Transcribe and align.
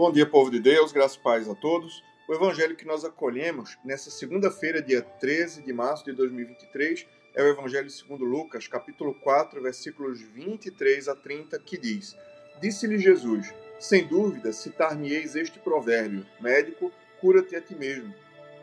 Bom 0.00 0.10
dia, 0.10 0.24
povo 0.24 0.50
de 0.50 0.58
Deus, 0.58 0.92
graças 0.92 1.18
e 1.18 1.20
paz 1.20 1.46
a 1.46 1.54
todos. 1.54 2.02
O 2.26 2.32
evangelho 2.32 2.74
que 2.74 2.86
nós 2.86 3.04
acolhemos 3.04 3.76
nessa 3.84 4.10
segunda-feira, 4.10 4.80
dia 4.80 5.02
13 5.02 5.62
de 5.62 5.74
março 5.74 6.06
de 6.06 6.12
2023, 6.12 7.06
é 7.34 7.42
o 7.42 7.48
evangelho 7.48 7.90
segundo 7.90 8.24
Lucas, 8.24 8.66
capítulo 8.66 9.12
4, 9.12 9.60
versículos 9.60 10.22
23 10.22 11.06
a 11.06 11.14
30, 11.14 11.58
que 11.58 11.76
diz: 11.76 12.16
Disse-lhe 12.62 12.98
Jesus: 12.98 13.52
Sem 13.78 14.06
dúvida, 14.06 14.54
citar-me-eis 14.54 15.36
este 15.36 15.58
provérbio: 15.58 16.26
Médico, 16.40 16.90
cura-te 17.20 17.54
a 17.54 17.60
ti 17.60 17.74
mesmo. 17.74 18.14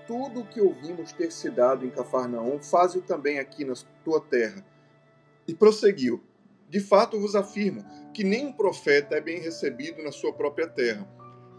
Tudo 0.08 0.40
o 0.40 0.48
que 0.48 0.60
ouvimos 0.60 1.12
ter 1.12 1.32
se 1.32 1.52
dado 1.52 1.86
em 1.86 1.92
Cafarnaum, 1.92 2.58
faze-o 2.64 3.04
também 3.04 3.38
aqui 3.38 3.64
na 3.64 3.76
tua 4.04 4.20
terra. 4.20 4.66
E 5.48 5.54
prosseguiu: 5.54 6.20
De 6.68 6.80
fato 6.80 7.20
vos 7.20 7.36
afirmo 7.36 7.86
que 8.12 8.24
nem 8.24 8.48
um 8.48 8.54
profeta 8.54 9.16
é 9.16 9.22
bem 9.22 9.40
recebido 9.40 10.02
na 10.02 10.12
sua 10.12 10.34
própria 10.34 10.68
terra. 10.68 11.08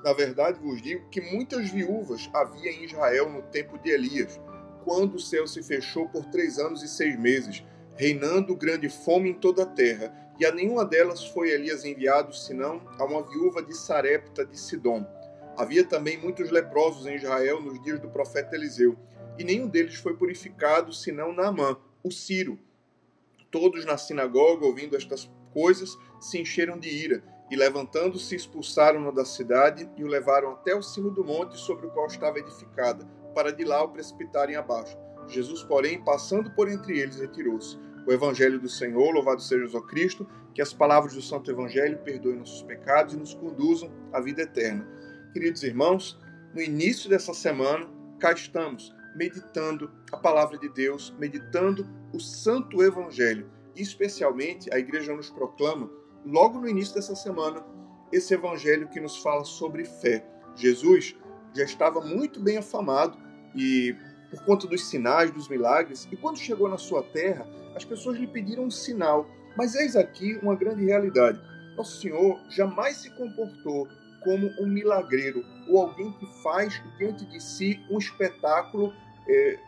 Na 0.05 0.13
verdade 0.13 0.61
vos 0.61 0.81
digo 0.81 1.09
que 1.11 1.21
muitas 1.21 1.71
viúvas 1.71 2.31
havia 2.33 2.71
em 2.71 2.85
Israel 2.85 3.29
no 3.29 3.43
tempo 3.43 3.79
de 3.79 3.91
Elias, 3.91 4.41
quando 4.85 5.17
o 5.17 5.21
céu 5.21 5.47
se 5.47 5.63
fechou 5.63 6.09
por 6.09 6.25
três 6.27 6.59
anos 6.59 6.83
e 6.83 6.89
seis 6.89 7.19
meses, 7.19 7.65
reinando 7.97 8.55
grande 8.55 8.89
fome 8.89 9.31
em 9.31 9.35
toda 9.35 9.65
a 9.65 9.67
terra, 9.67 10.15
e 10.39 10.47
a 10.47 10.53
nenhuma 10.53 10.85
delas 10.85 11.25
foi 11.27 11.51
Elias 11.51 11.85
enviado, 11.85 12.33
senão 12.33 12.81
a 12.97 13.05
uma 13.05 13.23
viúva 13.23 13.61
de 13.61 13.77
Sarepta 13.77 14.47
de 14.47 14.59
Sidom. 14.59 15.05
Havia 15.57 15.85
também 15.85 16.17
muitos 16.17 16.51
leprosos 16.51 17.07
em 17.07 17.17
Israel 17.17 17.61
nos 17.61 17.83
dias 17.83 17.99
do 17.99 18.09
profeta 18.09 18.55
Eliseu, 18.55 18.97
e 19.37 19.43
nenhum 19.43 19.67
deles 19.67 19.97
foi 19.97 20.17
purificado, 20.17 20.93
senão 20.93 21.33
Naamã, 21.33 21.77
o 22.05 22.13
Ciro. 22.13 22.57
Todos 23.51 23.85
na 23.85 23.99
sinagoga, 23.99 24.65
ouvindo 24.65 24.97
estas 24.97 25.29
coisas, 25.53 25.97
se 26.21 26.39
encheram 26.39 26.79
de 26.79 26.89
ira 26.89 27.23
e, 27.51 27.57
levantando-se, 27.57 28.35
expulsaram-no 28.35 29.13
da 29.13 29.25
cidade 29.25 29.89
e 29.97 30.05
o 30.05 30.07
levaram 30.07 30.53
até 30.53 30.75
o 30.75 30.83
cimo 30.83 31.11
do 31.11 31.25
monte 31.25 31.57
sobre 31.59 31.87
o 31.87 31.91
qual 31.91 32.07
estava 32.07 32.39
edificada, 32.39 33.07
para 33.35 33.53
de 33.53 33.65
lá 33.65 33.83
o 33.83 33.89
precipitarem 33.89 34.57
abaixo. 34.57 34.97
Jesus, 35.29 35.63
porém, 35.63 36.03
passando 36.03 36.51
por 36.51 36.69
entre 36.69 36.99
eles, 36.99 37.21
retirou-se. 37.21 37.79
O 38.07 38.13
Evangelho 38.13 38.59
do 38.59 38.69
Senhor, 38.69 39.13
louvado 39.13 39.43
seja 39.43 39.67
Jesus 39.67 39.87
Cristo, 39.87 40.27
que 40.55 40.63
as 40.63 40.73
palavras 40.73 41.15
do 41.15 41.23
Santo 41.23 41.51
Evangelho 41.51 41.99
perdoem 41.99 42.39
nossos 42.39 42.63
pecados 42.63 43.15
e 43.15 43.19
nos 43.19 43.35
conduzam 43.35 43.93
à 44.13 44.21
vida 44.21 44.43
eterna. 44.43 44.87
Queridos 45.33 45.63
irmãos, 45.63 46.19
no 46.55 46.61
início 46.61 47.11
dessa 47.11 47.35
semana, 47.35 47.87
cá 48.19 48.33
estamos, 48.33 48.95
meditando 49.15 49.91
a 50.11 50.17
palavra 50.17 50.59
de 50.59 50.69
Deus, 50.71 51.15
meditando 51.19 51.87
o 52.13 52.19
Santo 52.19 52.83
Evangelho. 52.83 53.51
E, 53.77 53.83
especialmente, 53.83 54.73
a 54.73 54.79
igreja 54.79 55.15
nos 55.15 55.31
proclama 55.31 55.91
logo 56.29 56.61
no 56.61 56.69
início 56.69 56.95
dessa 56.95 57.17
semana, 57.17 57.65
esse 58.13 58.35
evangelho 58.35 58.89
que 58.89 59.01
nos 59.01 59.17
fala 59.19 59.45
sobre 59.45 59.85
fé. 59.85 60.25
Jesus 60.55 61.17
já 61.55 61.65
estava 61.65 62.01
muito 62.01 62.41
bem 62.41 62.59
afamado 62.59 63.19
e 63.55 63.97
por 64.31 64.45
conta 64.45 64.67
dos 64.67 64.89
sinais, 64.89 65.31
dos 65.31 65.49
milagres, 65.49 66.07
e 66.13 66.17
quando 66.17 66.39
chegou 66.39 66.69
na 66.69 66.77
sua 66.77 67.03
terra, 67.03 67.47
as 67.75 67.85
pessoas 67.85 68.19
lhe 68.19 68.27
pediram 68.27 68.65
um 68.65 68.71
sinal. 68.71 69.27
Mas 69.57 69.75
eis 69.75 69.97
aqui 69.97 70.39
uma 70.43 70.55
grande 70.55 70.85
realidade. 70.85 71.41
Nosso 71.77 72.01
Senhor 72.01 72.39
jamais 72.51 72.99
se 72.99 73.11
comportou 73.11 73.89
como 74.23 74.49
um 74.61 74.67
milagreiro 74.67 75.45
ou 75.69 75.81
alguém 75.81 76.13
que 76.13 76.27
faz 76.43 76.83
diante 76.99 77.25
de 77.25 77.41
si 77.41 77.81
um 77.91 77.99
espetáculo 77.99 78.93
é, 79.27 79.59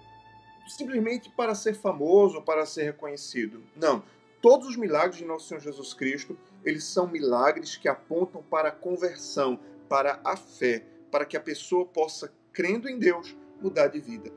simplesmente 0.69 1.31
para 1.31 1.55
ser 1.55 1.75
famoso 1.75 2.43
para 2.43 2.67
ser 2.67 2.85
reconhecido. 2.85 3.63
Não. 3.77 4.03
Todos 4.41 4.69
os 4.69 4.77
milagres 4.77 5.17
de 5.17 5.25
nosso 5.25 5.49
Senhor 5.49 5.61
Jesus 5.61 5.93
Cristo, 5.93 6.39
eles 6.65 6.85
são 6.85 7.07
milagres 7.07 7.77
que 7.77 7.89
apontam 7.89 8.43
para 8.43 8.69
a 8.69 8.73
conversão, 8.73 9.61
para 9.89 10.19
a 10.25 10.37
fé, 10.37 10.85
para 11.11 11.27
que 11.27 11.37
a 11.37 11.41
pessoa 11.41 11.85
possa, 11.85 12.33
crendo 12.53 12.89
em 12.89 12.99
Deus, 12.99 13.37
mudar 13.61 13.89
de 13.89 14.01
vida. 14.01 14.33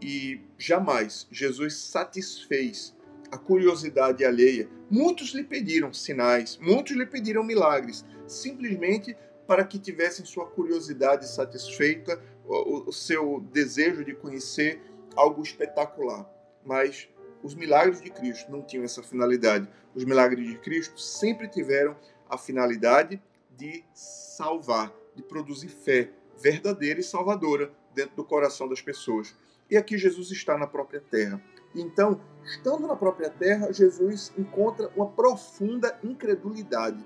E 0.00 0.40
jamais 0.56 1.26
Jesus 1.30 1.74
satisfez 1.74 2.94
a 3.32 3.36
curiosidade 3.36 4.24
alheia. 4.24 4.68
Muitos 4.88 5.34
lhe 5.34 5.42
pediram 5.42 5.92
sinais, 5.92 6.56
muitos 6.62 6.96
lhe 6.96 7.04
pediram 7.04 7.42
milagres, 7.42 8.04
simplesmente 8.26 9.16
para 9.46 9.64
que 9.64 9.78
tivessem 9.78 10.24
sua 10.24 10.46
curiosidade 10.46 11.26
satisfeita, 11.28 12.22
o, 12.46 12.92
seu 12.92 13.40
desejo 13.52 14.04
de 14.04 14.14
conhecer 14.14 14.80
algo 15.14 15.42
espetacular. 15.42 16.26
Mas 16.64 17.08
os 17.42 17.54
milagres 17.54 18.00
de 18.00 18.10
Cristo 18.10 18.50
não 18.50 18.62
tinham 18.62 18.84
essa 18.84 19.02
finalidade. 19.02 19.68
Os 19.94 20.04
milagres 20.04 20.46
de 20.46 20.58
Cristo 20.58 21.00
sempre 21.00 21.48
tiveram 21.48 21.96
a 22.28 22.36
finalidade 22.36 23.22
de 23.56 23.84
salvar, 23.94 24.92
de 25.14 25.22
produzir 25.22 25.68
fé 25.68 26.10
verdadeira 26.40 27.00
e 27.00 27.02
salvadora 27.02 27.72
dentro 27.94 28.16
do 28.16 28.24
coração 28.24 28.68
das 28.68 28.80
pessoas. 28.80 29.34
E 29.70 29.76
aqui 29.76 29.98
Jesus 29.98 30.30
está 30.30 30.56
na 30.56 30.66
própria 30.66 31.00
terra. 31.00 31.42
Então, 31.74 32.20
estando 32.44 32.86
na 32.86 32.96
própria 32.96 33.28
terra, 33.28 33.72
Jesus 33.72 34.32
encontra 34.38 34.90
uma 34.96 35.06
profunda 35.08 35.98
incredulidade. 36.02 37.04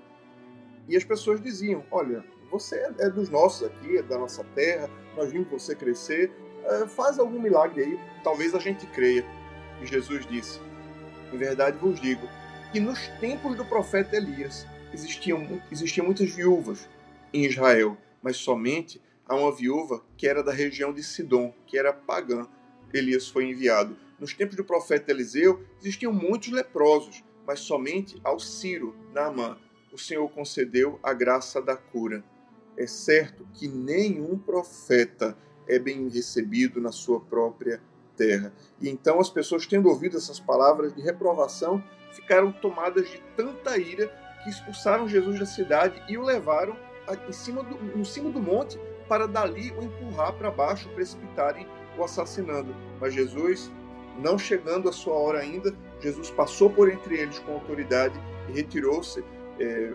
E 0.87 0.95
as 0.95 1.03
pessoas 1.03 1.41
diziam: 1.41 1.83
Olha, 1.91 2.23
você 2.49 2.77
é 2.99 3.09
dos 3.09 3.29
nossos 3.29 3.67
aqui, 3.67 3.97
é 3.97 4.03
da 4.03 4.17
nossa 4.17 4.43
terra, 4.55 4.89
nós 5.17 5.31
vimos 5.31 5.49
você 5.49 5.75
crescer, 5.75 6.31
eh, 6.63 6.87
faz 6.87 7.19
algum 7.19 7.39
milagre 7.41 7.83
aí, 7.83 7.99
talvez 8.23 8.53
a 8.53 8.59
gente 8.59 8.85
creia. 8.87 9.25
E 9.81 9.85
Jesus 9.85 10.25
disse: 10.25 10.59
Em 11.31 11.37
verdade 11.37 11.77
vos 11.77 11.99
digo 11.99 12.27
que 12.71 12.79
nos 12.79 13.07
tempos 13.19 13.55
do 13.55 13.65
profeta 13.65 14.15
Elias 14.15 14.65
existiam, 14.93 15.61
existiam 15.71 16.05
muitas 16.05 16.31
viúvas 16.31 16.87
em 17.33 17.45
Israel, 17.45 17.97
mas 18.21 18.37
somente 18.37 19.01
a 19.25 19.35
uma 19.35 19.51
viúva 19.55 20.03
que 20.17 20.27
era 20.27 20.43
da 20.43 20.51
região 20.51 20.93
de 20.93 21.03
Sidom, 21.03 21.53
que 21.65 21.77
era 21.77 21.93
pagã. 21.93 22.47
Elias 22.93 23.27
foi 23.27 23.49
enviado. 23.49 23.97
Nos 24.19 24.33
tempos 24.33 24.55
do 24.55 24.63
profeta 24.63 25.11
Eliseu 25.11 25.63
existiam 25.81 26.13
muitos 26.13 26.49
leprosos, 26.49 27.23
mas 27.45 27.59
somente 27.59 28.19
ao 28.23 28.39
Ciro, 28.39 28.95
Naamã, 29.11 29.57
o 29.91 29.97
Senhor 29.97 30.29
concedeu 30.29 30.99
a 31.03 31.13
graça 31.13 31.61
da 31.61 31.75
cura. 31.75 32.23
É 32.77 32.87
certo 32.87 33.47
que 33.53 33.67
nenhum 33.67 34.37
profeta 34.37 35.37
é 35.67 35.77
bem 35.77 36.07
recebido 36.07 36.81
na 36.81 36.91
sua 36.91 37.19
própria 37.19 37.81
terra. 38.15 38.53
E 38.79 38.89
então 38.89 39.19
as 39.19 39.29
pessoas, 39.29 39.65
tendo 39.65 39.89
ouvido 39.89 40.17
essas 40.17 40.39
palavras 40.39 40.93
de 40.93 41.01
reprovação, 41.01 41.83
ficaram 42.11 42.51
tomadas 42.51 43.09
de 43.09 43.21
tanta 43.35 43.77
ira 43.77 44.07
que 44.43 44.49
expulsaram 44.49 45.07
Jesus 45.07 45.39
da 45.39 45.45
cidade 45.45 46.01
e 46.07 46.17
o 46.17 46.23
levaram 46.23 46.75
em 47.27 47.33
cima 47.33 47.63
do, 47.63 47.75
do 48.31 48.39
monte 48.39 48.79
para 49.07 49.27
dali 49.27 49.71
o 49.71 49.83
empurrar 49.83 50.33
para 50.33 50.51
baixo, 50.51 50.89
precipitarem 50.89 51.67
o 51.97 52.03
assassinando. 52.03 52.73
Mas 52.99 53.13
Jesus, 53.13 53.71
não 54.17 54.37
chegando 54.37 54.89
a 54.89 54.93
sua 54.93 55.13
hora 55.13 55.39
ainda, 55.39 55.75
Jesus 55.99 56.29
passou 56.31 56.69
por 56.69 56.89
entre 56.89 57.17
eles 57.17 57.39
com 57.39 57.53
autoridade 57.53 58.19
e 58.49 58.53
retirou-se, 58.53 59.23
é, 59.59 59.93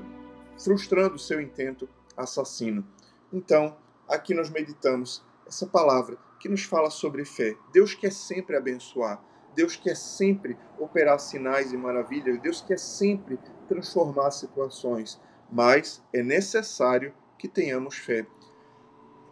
frustrando 0.63 1.19
seu 1.19 1.41
intento 1.41 1.89
assassino. 2.17 2.87
Então, 3.33 3.77
aqui 4.09 4.35
nós 4.35 4.51
meditamos 4.51 5.23
essa 5.47 5.67
palavra 5.67 6.19
que 6.39 6.49
nos 6.49 6.65
fala 6.65 6.91
sobre 6.91 7.25
fé. 7.25 7.57
Deus 7.73 7.95
quer 7.95 8.13
sempre 8.13 8.57
abençoar, 8.57 9.23
Deus 9.55 9.77
quer 9.77 9.97
sempre 9.97 10.57
operar 10.79 11.19
sinais 11.19 11.73
e 11.73 11.77
maravilhas, 11.77 12.41
Deus 12.41 12.61
quer 12.61 12.79
sempre 12.79 13.39
transformar 13.69 14.31
situações, 14.31 15.21
mas 15.51 16.03
é 16.13 16.23
necessário 16.23 17.13
que 17.39 17.49
tenhamos 17.49 17.97
fé. 17.97 18.27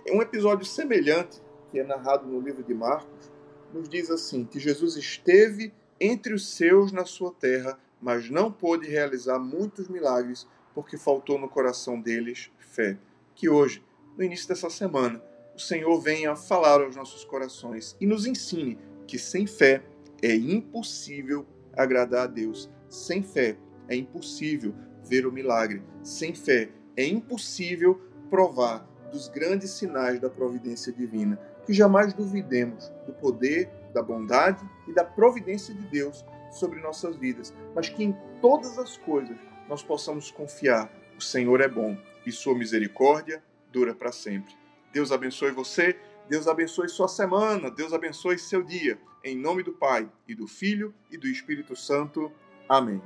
É 0.04 0.12
um 0.12 0.22
episódio 0.22 0.64
semelhante 0.64 1.42
que 1.70 1.78
é 1.78 1.84
narrado 1.84 2.26
no 2.26 2.40
livro 2.40 2.62
de 2.62 2.74
Marcos, 2.74 3.30
nos 3.72 3.88
diz 3.88 4.10
assim: 4.10 4.44
que 4.44 4.58
Jesus 4.58 4.96
esteve 4.96 5.72
entre 6.00 6.34
os 6.34 6.54
seus 6.54 6.92
na 6.92 7.04
sua 7.04 7.32
terra, 7.32 7.78
mas 8.00 8.30
não 8.30 8.52
pôde 8.52 8.88
realizar 8.88 9.38
muitos 9.38 9.88
milagres 9.88 10.46
porque 10.74 10.96
faltou 10.96 11.38
no 11.38 11.48
coração 11.48 12.00
deles 12.00 12.50
fé. 12.58 12.98
Que 13.34 13.48
hoje, 13.48 13.82
no 14.16 14.22
início 14.22 14.48
dessa 14.48 14.68
semana, 14.68 15.22
o 15.56 15.58
Senhor 15.58 15.98
venha 16.00 16.36
falar 16.36 16.82
aos 16.82 16.94
nossos 16.94 17.24
corações 17.24 17.96
e 17.98 18.06
nos 18.06 18.26
ensine 18.26 18.78
que 19.06 19.18
sem 19.18 19.46
fé 19.46 19.82
é 20.22 20.34
impossível 20.34 21.46
agradar 21.72 22.24
a 22.24 22.26
Deus. 22.26 22.70
Sem 22.90 23.22
fé 23.22 23.56
é 23.88 23.96
impossível 23.96 24.74
ver 25.02 25.26
o 25.26 25.32
milagre. 25.32 25.82
Sem 26.02 26.34
fé 26.34 26.68
é 26.94 27.06
impossível 27.06 27.98
provar 28.28 28.86
dos 29.10 29.28
grandes 29.28 29.70
sinais 29.70 30.20
da 30.20 30.28
providência 30.28 30.92
divina. 30.92 31.40
Que 31.64 31.72
jamais 31.72 32.12
duvidemos 32.12 32.92
do 33.06 33.14
poder, 33.14 33.70
da 33.94 34.02
bondade 34.02 34.62
e 34.86 34.92
da 34.92 35.04
providência 35.04 35.74
de 35.74 35.82
Deus 35.88 36.22
sobre 36.50 36.80
nossas 36.80 37.16
vidas, 37.16 37.52
mas 37.74 37.88
que 37.88 38.04
em 38.04 38.14
todas 38.42 38.78
as 38.78 38.98
coisas 38.98 39.36
nós 39.68 39.82
possamos 39.82 40.30
confiar: 40.30 40.92
o 41.16 41.22
Senhor 41.22 41.62
é 41.62 41.68
bom 41.68 41.96
e 42.26 42.30
sua 42.30 42.54
misericórdia 42.54 43.42
dura 43.72 43.94
para 43.94 44.12
sempre. 44.12 44.54
Deus 44.92 45.12
abençoe 45.12 45.50
você, 45.50 45.98
Deus 46.28 46.48
abençoe 46.48 46.88
sua 46.88 47.08
semana, 47.08 47.70
Deus 47.70 47.92
abençoe 47.92 48.38
seu 48.38 48.62
dia. 48.62 48.98
Em 49.22 49.36
nome 49.36 49.62
do 49.62 49.72
Pai, 49.72 50.08
e 50.28 50.34
do 50.34 50.46
Filho 50.46 50.94
e 51.10 51.16
do 51.16 51.26
Espírito 51.26 51.74
Santo. 51.74 52.30
Amém. 52.68 53.02